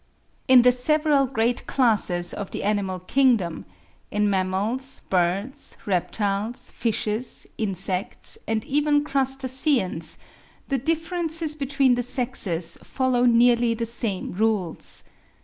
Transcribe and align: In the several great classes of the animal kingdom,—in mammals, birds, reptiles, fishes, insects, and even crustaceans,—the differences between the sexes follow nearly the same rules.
In 0.47 0.63
the 0.63 0.71
several 0.71 1.27
great 1.27 1.67
classes 1.67 2.33
of 2.33 2.49
the 2.49 2.63
animal 2.63 2.99
kingdom,—in 3.01 4.27
mammals, 4.31 5.03
birds, 5.11 5.77
reptiles, 5.85 6.71
fishes, 6.71 7.45
insects, 7.59 8.35
and 8.47 8.65
even 8.65 9.03
crustaceans,—the 9.03 10.79
differences 10.79 11.55
between 11.55 11.93
the 11.93 12.01
sexes 12.01 12.79
follow 12.81 13.25
nearly 13.27 13.75
the 13.75 13.85
same 13.85 14.31
rules. 14.31 15.03